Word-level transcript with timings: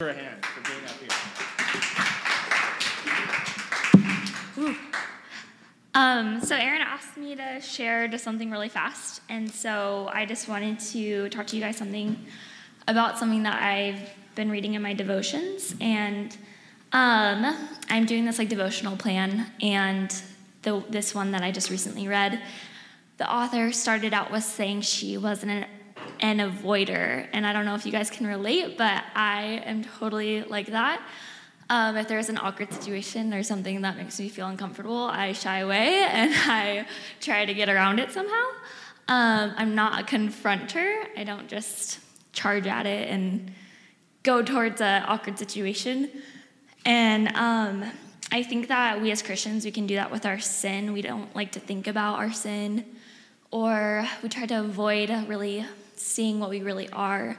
For 0.00 0.08
a 0.08 0.12
hand 0.12 0.44
for 0.44 0.60
being 0.68 0.84
up 0.88 0.96
here. 4.58 4.76
Um, 5.94 6.40
so 6.40 6.56
Aaron 6.56 6.82
asked 6.82 7.16
me 7.16 7.36
to 7.36 7.60
share 7.60 8.08
just 8.08 8.24
something 8.24 8.50
really 8.50 8.68
fast, 8.68 9.20
and 9.28 9.48
so 9.48 10.10
I 10.12 10.26
just 10.26 10.48
wanted 10.48 10.80
to 10.80 11.28
talk 11.28 11.46
to 11.46 11.54
you 11.54 11.62
guys 11.62 11.76
something 11.76 12.26
about 12.88 13.20
something 13.20 13.44
that 13.44 13.62
I've 13.62 14.10
been 14.34 14.50
reading 14.50 14.74
in 14.74 14.82
my 14.82 14.94
devotions, 14.94 15.76
and 15.80 16.36
um, 16.92 17.56
I'm 17.88 18.04
doing 18.04 18.24
this 18.24 18.40
like 18.40 18.48
devotional 18.48 18.96
plan, 18.96 19.46
and 19.62 20.12
the, 20.62 20.82
this 20.90 21.14
one 21.14 21.30
that 21.30 21.42
I 21.42 21.52
just 21.52 21.70
recently 21.70 22.08
read, 22.08 22.42
the 23.18 23.32
author 23.32 23.70
started 23.70 24.12
out 24.12 24.32
with 24.32 24.42
saying 24.42 24.80
she 24.80 25.16
was 25.16 25.44
an 25.44 25.66
an 26.20 26.38
avoider, 26.38 27.26
and 27.32 27.46
I 27.46 27.52
don't 27.52 27.64
know 27.64 27.74
if 27.74 27.86
you 27.86 27.92
guys 27.92 28.10
can 28.10 28.26
relate, 28.26 28.76
but 28.78 29.04
I 29.14 29.62
am 29.64 29.84
totally 29.84 30.42
like 30.42 30.68
that. 30.68 31.00
Um, 31.70 31.96
if 31.96 32.08
there's 32.08 32.28
an 32.28 32.38
awkward 32.38 32.72
situation 32.72 33.32
or 33.32 33.42
something 33.42 33.80
that 33.82 33.96
makes 33.96 34.18
me 34.18 34.28
feel 34.28 34.46
uncomfortable, 34.46 35.04
I 35.04 35.32
shy 35.32 35.58
away 35.58 36.04
and 36.08 36.32
I 36.34 36.86
try 37.20 37.44
to 37.44 37.54
get 37.54 37.68
around 37.68 37.98
it 38.00 38.10
somehow. 38.10 38.44
Um, 39.08 39.52
I'm 39.56 39.74
not 39.74 40.00
a 40.00 40.04
confronter. 40.04 41.06
I 41.16 41.24
don't 41.24 41.48
just 41.48 42.00
charge 42.32 42.66
at 42.66 42.86
it 42.86 43.08
and 43.08 43.52
go 44.22 44.42
towards 44.42 44.80
an 44.80 45.04
awkward 45.06 45.38
situation. 45.38 46.10
And 46.84 47.28
um, 47.36 47.84
I 48.30 48.42
think 48.42 48.68
that 48.68 49.00
we 49.00 49.10
as 49.10 49.22
Christians, 49.22 49.64
we 49.64 49.70
can 49.70 49.86
do 49.86 49.94
that 49.96 50.10
with 50.10 50.26
our 50.26 50.40
sin. 50.40 50.92
We 50.92 51.02
don't 51.02 51.34
like 51.36 51.52
to 51.52 51.60
think 51.60 51.86
about 51.86 52.16
our 52.16 52.32
sin, 52.32 52.84
or 53.50 54.06
we 54.22 54.28
try 54.28 54.46
to 54.46 54.60
avoid 54.60 55.10
really 55.28 55.64
seeing 55.96 56.40
what 56.40 56.50
we 56.50 56.62
really 56.62 56.88
are. 56.90 57.36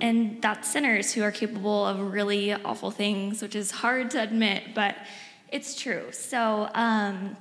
And 0.00 0.40
that's 0.40 0.70
sinners 0.70 1.12
who 1.12 1.22
are 1.22 1.30
capable 1.30 1.86
of 1.86 2.12
really 2.12 2.52
awful 2.52 2.90
things, 2.90 3.42
which 3.42 3.54
is 3.54 3.70
hard 3.70 4.10
to 4.12 4.22
admit, 4.22 4.74
but 4.74 4.96
it's 5.50 5.80
true. 5.80 6.04
So, 6.12 6.70
um, 6.74 7.36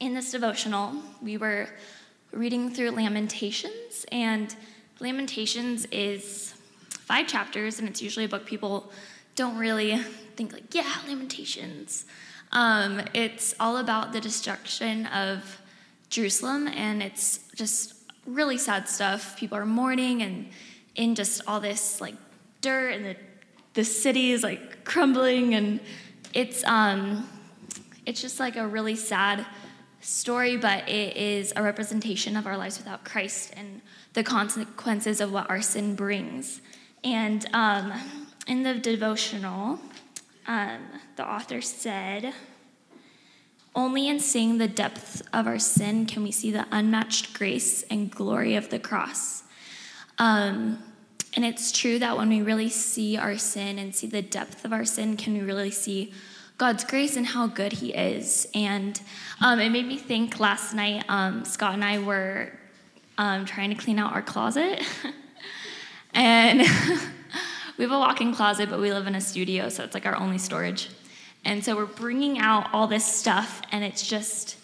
in 0.00 0.14
this 0.14 0.30
devotional, 0.30 0.94
we 1.20 1.36
were 1.36 1.68
reading 2.32 2.70
through 2.70 2.90
Lamentations, 2.90 4.06
and 4.12 4.54
Lamentations 5.00 5.86
is 5.86 6.54
five 6.90 7.26
chapters, 7.26 7.80
and 7.80 7.88
it's 7.88 8.00
usually 8.00 8.26
a 8.26 8.28
book 8.28 8.46
people 8.46 8.92
don't 9.34 9.56
really 9.56 9.96
think, 10.36 10.52
like, 10.52 10.74
yeah, 10.74 10.94
Lamentations. 11.08 12.04
Um, 12.52 13.00
it's 13.12 13.54
all 13.58 13.78
about 13.78 14.12
the 14.12 14.20
destruction 14.20 15.06
of 15.06 15.60
Jerusalem, 16.10 16.68
and 16.68 17.02
it's 17.02 17.40
just 17.54 17.94
really 18.28 18.58
sad 18.58 18.88
stuff. 18.88 19.36
People 19.36 19.58
are 19.58 19.66
mourning 19.66 20.22
and 20.22 20.50
in 20.94 21.14
just 21.14 21.42
all 21.46 21.60
this 21.60 22.00
like 22.00 22.14
dirt 22.60 22.90
and 22.90 23.04
the 23.04 23.16
the 23.74 23.84
city 23.84 24.32
is 24.32 24.42
like 24.42 24.84
crumbling 24.84 25.54
and 25.54 25.80
it's 26.32 26.64
um 26.64 27.28
it's 28.06 28.20
just 28.20 28.40
like 28.40 28.56
a 28.56 28.66
really 28.66 28.96
sad 28.96 29.46
story, 30.00 30.56
but 30.56 30.88
it 30.88 31.16
is 31.16 31.52
a 31.56 31.62
representation 31.62 32.36
of 32.36 32.46
our 32.46 32.56
lives 32.56 32.78
without 32.78 33.04
Christ 33.04 33.52
and 33.56 33.82
the 34.14 34.22
consequences 34.22 35.20
of 35.20 35.32
what 35.32 35.50
our 35.50 35.60
sin 35.60 35.94
brings. 35.94 36.60
And 37.04 37.46
um, 37.52 37.92
in 38.46 38.62
the 38.62 38.74
devotional, 38.74 39.78
um, 40.46 40.80
the 41.16 41.26
author 41.26 41.60
said, 41.60 42.32
only 43.78 44.08
in 44.08 44.18
seeing 44.18 44.58
the 44.58 44.66
depth 44.66 45.22
of 45.32 45.46
our 45.46 45.58
sin 45.60 46.04
can 46.04 46.24
we 46.24 46.32
see 46.32 46.50
the 46.50 46.66
unmatched 46.72 47.32
grace 47.32 47.84
and 47.84 48.10
glory 48.10 48.56
of 48.56 48.70
the 48.70 48.78
cross. 48.78 49.44
Um, 50.18 50.82
and 51.36 51.44
it's 51.44 51.70
true 51.70 52.00
that 52.00 52.16
when 52.16 52.28
we 52.28 52.42
really 52.42 52.70
see 52.70 53.16
our 53.16 53.38
sin 53.38 53.78
and 53.78 53.94
see 53.94 54.08
the 54.08 54.20
depth 54.20 54.64
of 54.64 54.72
our 54.72 54.84
sin, 54.84 55.16
can 55.16 55.34
we 55.34 55.42
really 55.42 55.70
see 55.70 56.12
God's 56.56 56.82
grace 56.82 57.16
and 57.16 57.24
how 57.24 57.46
good 57.46 57.74
He 57.74 57.94
is. 57.94 58.48
And 58.52 59.00
um, 59.40 59.60
it 59.60 59.70
made 59.70 59.86
me 59.86 59.96
think 59.96 60.40
last 60.40 60.74
night, 60.74 61.04
um, 61.08 61.44
Scott 61.44 61.74
and 61.74 61.84
I 61.84 62.00
were 62.00 62.52
um, 63.16 63.44
trying 63.44 63.70
to 63.70 63.76
clean 63.76 64.00
out 64.00 64.12
our 64.12 64.22
closet. 64.22 64.82
and 66.14 66.58
we 67.78 67.84
have 67.84 67.92
a 67.92 67.98
walk 67.98 68.20
in 68.20 68.34
closet, 68.34 68.70
but 68.70 68.80
we 68.80 68.92
live 68.92 69.06
in 69.06 69.14
a 69.14 69.20
studio, 69.20 69.68
so 69.68 69.84
it's 69.84 69.94
like 69.94 70.04
our 70.04 70.16
only 70.16 70.38
storage. 70.38 70.88
And 71.44 71.64
so 71.64 71.76
we're 71.76 71.86
bringing 71.86 72.38
out 72.38 72.68
all 72.72 72.86
this 72.86 73.04
stuff, 73.04 73.62
and 73.72 73.84
it's 73.84 74.06
just 74.06 74.56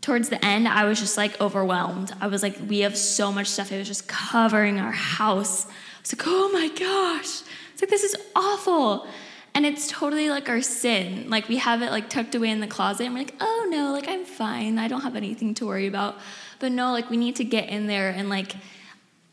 towards 0.00 0.28
the 0.28 0.44
end, 0.44 0.66
I 0.66 0.84
was 0.84 0.98
just 0.98 1.16
like 1.16 1.40
overwhelmed. 1.40 2.12
I 2.20 2.26
was 2.26 2.42
like, 2.42 2.58
we 2.68 2.80
have 2.80 2.96
so 2.96 3.32
much 3.32 3.46
stuff. 3.46 3.70
It 3.70 3.78
was 3.78 3.88
just 3.88 4.08
covering 4.08 4.80
our 4.80 4.92
house. 4.92 5.66
I 5.66 5.70
was 6.00 6.12
like, 6.14 6.26
oh 6.26 6.50
my 6.52 6.68
gosh. 6.68 7.42
It's 7.72 7.82
like, 7.82 7.90
this 7.90 8.02
is 8.02 8.16
awful. 8.34 9.06
And 9.54 9.64
it's 9.64 9.86
totally 9.86 10.28
like 10.30 10.48
our 10.48 10.62
sin. 10.62 11.30
Like 11.30 11.48
we 11.48 11.58
have 11.58 11.82
it 11.82 11.90
like 11.90 12.08
tucked 12.08 12.34
away 12.34 12.50
in 12.50 12.60
the 12.60 12.66
closet, 12.66 13.04
and 13.04 13.14
we're 13.14 13.20
like, 13.20 13.34
oh 13.40 13.68
no, 13.70 13.92
like 13.92 14.08
I'm 14.08 14.24
fine. 14.24 14.78
I 14.78 14.88
don't 14.88 15.02
have 15.02 15.14
anything 15.14 15.54
to 15.54 15.66
worry 15.66 15.86
about. 15.86 16.16
But 16.58 16.72
no, 16.72 16.90
like 16.92 17.10
we 17.10 17.16
need 17.16 17.36
to 17.36 17.44
get 17.44 17.68
in 17.68 17.86
there 17.86 18.10
and 18.10 18.28
like, 18.28 18.54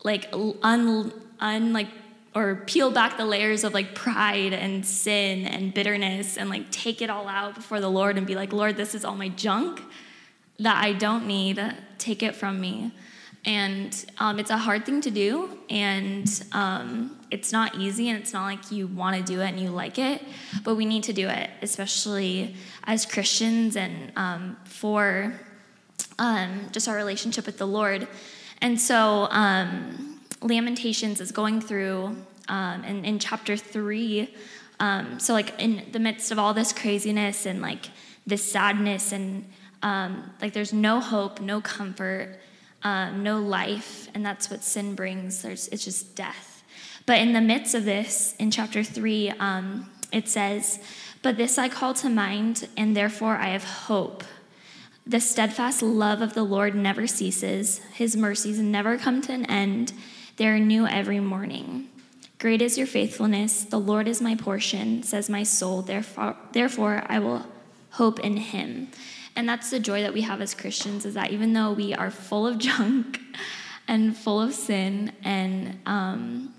like 0.04 0.28
un, 0.62 1.12
un 1.40 1.72
like 1.72 1.88
or 2.34 2.62
peel 2.66 2.90
back 2.90 3.16
the 3.16 3.24
layers 3.24 3.64
of 3.64 3.74
like 3.74 3.94
pride 3.94 4.52
and 4.52 4.86
sin 4.86 5.46
and 5.46 5.74
bitterness 5.74 6.36
and 6.36 6.48
like 6.48 6.70
take 6.70 7.02
it 7.02 7.10
all 7.10 7.26
out 7.26 7.54
before 7.54 7.80
the 7.80 7.90
Lord 7.90 8.16
and 8.16 8.26
be 8.26 8.34
like, 8.34 8.52
Lord, 8.52 8.76
this 8.76 8.94
is 8.94 9.04
all 9.04 9.16
my 9.16 9.28
junk 9.28 9.82
that 10.60 10.82
I 10.82 10.92
don't 10.92 11.26
need. 11.26 11.60
Take 11.98 12.22
it 12.22 12.36
from 12.36 12.60
me. 12.60 12.92
And 13.44 14.04
um, 14.18 14.38
it's 14.38 14.50
a 14.50 14.58
hard 14.58 14.84
thing 14.84 15.00
to 15.00 15.10
do, 15.10 15.58
and 15.70 16.28
um, 16.52 17.18
it's 17.30 17.52
not 17.52 17.74
easy, 17.74 18.10
and 18.10 18.18
it's 18.18 18.34
not 18.34 18.44
like 18.44 18.70
you 18.70 18.86
want 18.86 19.16
to 19.16 19.22
do 19.22 19.40
it 19.40 19.48
and 19.48 19.58
you 19.58 19.70
like 19.70 19.98
it, 19.98 20.22
but 20.62 20.74
we 20.74 20.84
need 20.84 21.04
to 21.04 21.14
do 21.14 21.26
it, 21.26 21.48
especially 21.62 22.54
as 22.84 23.06
Christians 23.06 23.76
and 23.76 24.12
um, 24.16 24.58
for 24.64 25.40
um, 26.18 26.68
just 26.70 26.86
our 26.86 26.94
relationship 26.96 27.46
with 27.46 27.56
the 27.56 27.66
Lord. 27.66 28.06
And 28.60 28.78
so, 28.78 29.26
um, 29.30 30.09
Lamentations 30.42 31.20
is 31.20 31.32
going 31.32 31.60
through 31.60 32.16
um, 32.48 32.84
in, 32.84 33.04
in 33.04 33.18
chapter 33.18 33.56
three. 33.56 34.34
Um, 34.78 35.20
so, 35.20 35.34
like, 35.34 35.60
in 35.60 35.86
the 35.92 35.98
midst 35.98 36.32
of 36.32 36.38
all 36.38 36.54
this 36.54 36.72
craziness 36.72 37.46
and 37.46 37.60
like 37.60 37.90
this 38.26 38.42
sadness, 38.42 39.12
and 39.12 39.50
um, 39.82 40.30
like 40.40 40.52
there's 40.52 40.72
no 40.72 41.00
hope, 41.00 41.40
no 41.40 41.60
comfort, 41.60 42.38
um, 42.82 43.22
no 43.22 43.38
life, 43.38 44.08
and 44.14 44.24
that's 44.24 44.50
what 44.50 44.62
sin 44.64 44.94
brings. 44.94 45.42
There's, 45.42 45.68
it's 45.68 45.84
just 45.84 46.16
death. 46.16 46.62
But 47.06 47.18
in 47.18 47.32
the 47.32 47.40
midst 47.40 47.74
of 47.74 47.84
this, 47.84 48.34
in 48.38 48.50
chapter 48.50 48.82
three, 48.82 49.30
um, 49.30 49.90
it 50.12 50.28
says, 50.28 50.78
But 51.22 51.36
this 51.36 51.58
I 51.58 51.68
call 51.68 51.94
to 51.94 52.08
mind, 52.08 52.68
and 52.76 52.96
therefore 52.96 53.36
I 53.36 53.48
have 53.48 53.64
hope. 53.64 54.24
The 55.06 55.20
steadfast 55.20 55.82
love 55.82 56.22
of 56.22 56.34
the 56.34 56.42
Lord 56.42 56.74
never 56.74 57.06
ceases, 57.06 57.80
his 57.92 58.16
mercies 58.16 58.60
never 58.60 58.96
come 58.96 59.20
to 59.22 59.32
an 59.32 59.44
end. 59.46 59.92
They 60.40 60.48
are 60.48 60.58
new 60.58 60.86
every 60.86 61.20
morning. 61.20 61.90
Great 62.38 62.62
is 62.62 62.78
your 62.78 62.86
faithfulness. 62.86 63.64
The 63.64 63.78
Lord 63.78 64.08
is 64.08 64.22
my 64.22 64.34
portion, 64.34 65.02
says 65.02 65.28
my 65.28 65.42
soul. 65.42 65.82
Therefore, 65.82 66.34
therefore 66.52 67.04
I 67.10 67.18
will 67.18 67.44
hope 67.90 68.20
in 68.20 68.38
him. 68.38 68.88
And 69.36 69.46
that's 69.46 69.68
the 69.68 69.78
joy 69.78 70.00
that 70.00 70.14
we 70.14 70.22
have 70.22 70.40
as 70.40 70.54
Christians 70.54 71.04
is 71.04 71.12
that 71.12 71.30
even 71.30 71.52
though 71.52 71.72
we 71.72 71.92
are 71.92 72.10
full 72.10 72.46
of 72.46 72.56
junk 72.70 73.20
and 73.86 74.16
full 74.16 74.40
of 74.40 74.54
sin 74.54 75.12
and 75.22 75.78
um, 75.84 76.54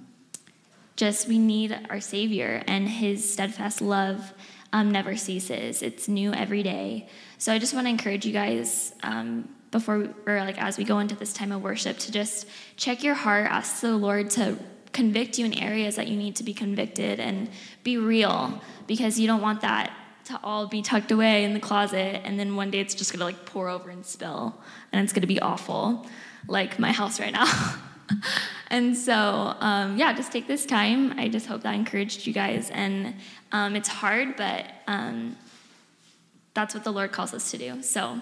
just 0.96 1.28
we 1.28 1.40
need 1.40 1.76
our 1.90 2.02
Savior 2.02 2.62
and 2.68 2.88
his 2.88 3.34
steadfast 3.34 3.82
love 3.82 4.32
um, 4.74 4.92
never 4.92 5.16
ceases. 5.16 5.82
It's 5.82 6.08
new 6.08 6.34
every 6.34 6.64
day. 6.64 7.08
So 7.38 7.52
I 7.52 7.60
just 7.60 7.74
want 7.74 7.86
to 7.86 7.90
encourage 7.90 8.26
you 8.26 8.34
guys 8.34 8.94
um, 9.04 9.50
before 9.72 10.10
or 10.26 10.40
like 10.40 10.62
as 10.62 10.78
we 10.78 10.84
go 10.84 11.00
into 11.00 11.16
this 11.16 11.34
time 11.34 11.52
of 11.52 11.64
worship 11.64 11.98
to 11.98 12.12
just 12.12 12.46
check 12.76 13.04
your 13.04 13.16
heart 13.16 13.48
ask 13.50 13.82
the 13.82 13.96
lord 13.96 14.30
to 14.30 14.58
convict 14.92 15.40
you 15.40 15.46
in 15.46 15.54
areas 15.54 15.96
that 15.96 16.08
you 16.08 16.18
need 16.18 16.36
to 16.36 16.44
be 16.44 16.54
convicted 16.54 17.20
and 17.20 17.50
be 17.84 17.98
real 17.98 18.62
because 18.86 19.18
you 19.18 19.26
don't 19.28 19.42
want 19.42 19.62
that 19.62 19.94
to 20.26 20.38
all 20.44 20.68
be 20.68 20.82
tucked 20.82 21.12
away 21.12 21.46
in 21.46 21.54
the 21.54 21.60
closet 21.60 22.22
and 22.26 22.38
then 22.38 22.56
one 22.56 22.70
day 22.70 22.80
it's 22.80 22.94
just 22.94 23.14
gonna 23.14 23.24
like 23.24 23.46
pour 23.46 23.70
over 23.70 23.90
and 23.90 24.06
spill 24.06 24.62
and 24.92 25.02
it's 25.02 25.14
gonna 25.14 25.26
be 25.26 25.40
awful 25.40 26.06
like 26.48 26.78
my 26.78 26.92
house 26.92 27.20
right 27.20 27.32
now 27.32 27.48
and 28.68 28.96
so 28.98 29.56
um, 29.60 29.98
yeah 29.98 30.14
just 30.14 30.32
take 30.32 30.48
this 30.48 30.66
time. 30.66 31.18
I 31.20 31.28
just 31.28 31.48
hope 31.48 31.62
that 31.64 31.76
encouraged 31.76 32.26
you 32.28 32.34
guys. 32.34 32.70
And 32.72 33.16
um, 33.52 33.76
it's 33.76 33.90
hard 33.90 34.36
but 34.36 34.66
um, 34.88 35.38
that's 36.54 36.74
what 36.74 36.84
the 36.84 36.92
lord 36.92 37.12
calls 37.12 37.34
us 37.34 37.52
to 37.52 37.58
do. 37.58 37.82
So 37.82 38.22